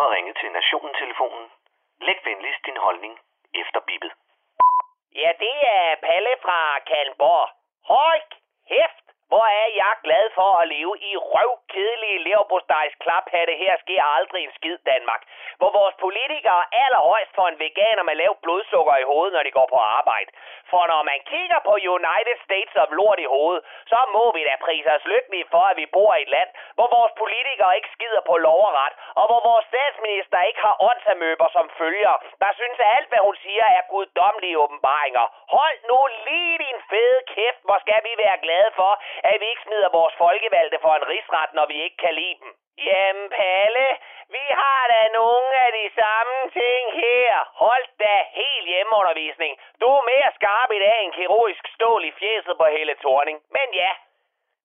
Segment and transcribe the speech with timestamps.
[0.00, 1.46] har ringet til Nationen-telefonen.
[2.06, 3.14] Læg venligst din holdning
[3.62, 4.12] efter bippet.
[5.14, 7.48] Ja, det er Palle fra Kalmborg.
[7.92, 8.22] Hold
[8.68, 13.54] kæft, hvor er jeg glad for at leve i røv kedelige leverpostejs klaphatte.
[13.64, 15.22] Her sker aldrig en skid Danmark.
[15.60, 19.68] Hvor vores politikere allerhøjst får en veganer med lavt blodsukker i hovedet, når de går
[19.74, 20.30] på arbejde.
[20.72, 23.62] For når man kigger på United States of lort i hovedet,
[23.92, 26.88] så må vi da prise os lykkelige for, at vi bor i et land, hvor
[26.96, 31.48] vores politikere ikke skider på lov og ret, og hvor vores statsminister ikke har åndsamøber
[31.56, 35.24] som følger, der synes, at alt, hvad hun siger, er guddommelige åbenbaringer.
[35.56, 35.98] Hold nu
[36.28, 38.92] lige din fede kæft, hvor skal vi være glade for,
[39.28, 42.52] at vi ikke smider vores folkevalgte for en rigsret, når vi ikke kan lide dem.
[42.88, 43.88] Jamen, Palle,
[44.36, 47.30] vi har da nogle af de samme ting her.
[47.64, 49.52] Hold da helt hjemmeundervisning.
[49.80, 53.38] Du er mere skarp i dag end kirurgisk stål i fjeset på hele Torning.
[53.56, 53.92] Men ja,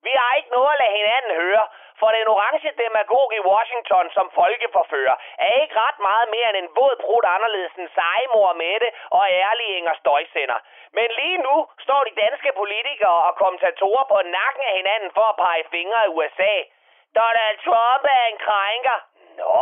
[0.07, 1.65] vi har ikke noget at lade hinanden høre,
[1.99, 6.69] for den orange demagog i Washington som folkeforfører er ikke ret meget mere end en
[6.77, 10.59] våd brud anderledes end sejmor Mette og ærlige Inger Støjsender.
[10.97, 11.55] Men lige nu
[11.85, 16.13] står de danske politikere og kommentatorer på nakken af hinanden for at pege fingre i
[16.17, 16.55] USA.
[17.19, 18.99] Donald Trump er en krænker.
[19.39, 19.59] Nå,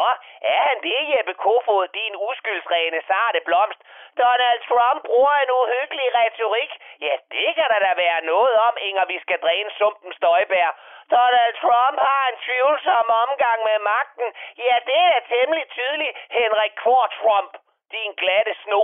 [0.54, 3.80] er han det, Jeppe Kofod, din uskyldsrene sarte blomst?
[4.24, 6.72] Donald Trump bruger en uhyggelig retorik.
[7.06, 10.70] Ja, det kan der da være noget om, Inger, vi skal dræne sumpen støjbær.
[11.18, 14.28] Donald Trump har en tvivlsom omgang med magten.
[14.66, 17.52] Ja, det er temmelig tydeligt, Henrik Kvart Trump,
[17.92, 18.84] din glatte sno.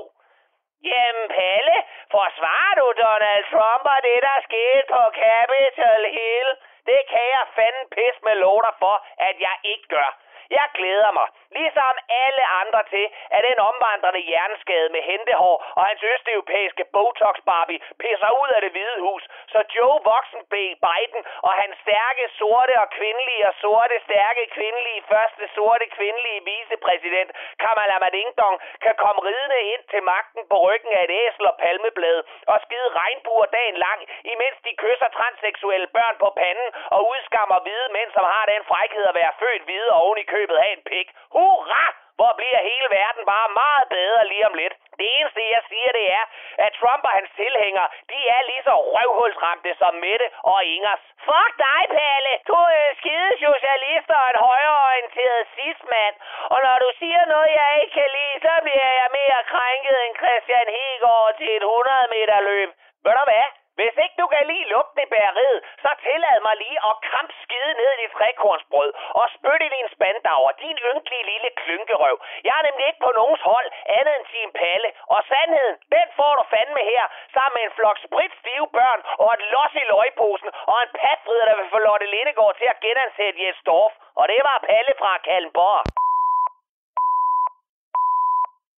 [0.89, 1.77] Jamen, Palle,
[2.11, 6.49] forsvarer du Donald Trump og det, der skete på Capitol Hill?
[6.89, 8.95] Det kan jeg fanden pis med lov for,
[9.29, 10.09] at jeg ikke gør.
[10.57, 11.27] Jeg glæder mig,
[11.59, 13.05] ligesom alle andre til,
[13.35, 18.99] at den omvandrende hjerneskade med hentehår og hans østeuropæiske Botox-Barbie pisser ud af det hvide
[19.05, 20.43] hus, så Joe Voksen
[20.85, 27.31] Biden og hans stærke sorte og kvindelige og sorte stærke kvindelige første sorte kvindelige vicepræsident
[27.63, 28.55] Kamala Madingdong
[28.85, 32.19] kan komme ridende ind til magten på ryggen af et æsel og palmeblad
[32.51, 33.99] og skide regnbuer dagen lang,
[34.33, 39.05] imens de kysser transseksuelle børn på panden og udskammer hvide mænd, som har den frækhed
[39.11, 41.07] at være født hvide og oven i købet af en pik.
[41.35, 41.85] Hurra!
[42.19, 44.75] Hvor bliver hele verden bare meget bedre lige om lidt.
[44.99, 46.25] Det eneste, jeg siger, det er,
[46.65, 51.03] at Trump og hans tilhængere, de er lige så røvhulsramte som Mette og Ingers.
[51.27, 52.33] Fuck dig, Palle!
[52.51, 56.15] Du er skide socialist og en højreorienteret cismand.
[56.53, 60.15] Og når du siger noget, jeg ikke kan lide, så bliver jeg mere krænket end
[60.21, 62.69] Christian Hegård til et 100 meter løb.
[63.03, 63.58] Ved du hvad?
[63.79, 67.89] Hvis ikke du kan lige lugten bæreriet, så tillad mig lige at kramp skide ned
[67.93, 72.15] i dit trekornsbrød og spytte i din spandauer, din ynkelige lille klynkerøv.
[72.47, 73.67] Jeg er nemlig ikke på nogens hold
[73.97, 74.89] andet end sin palle.
[75.13, 77.03] Og sandheden, den får du fandme her,
[77.35, 81.55] sammen med en flok spritstive børn og et los i løgposen og en patfrider, der
[81.59, 83.93] vil få Lotte Lindegård til at genansætte Jes Dorf.
[84.19, 85.98] Og det var Palle fra Kalmborg.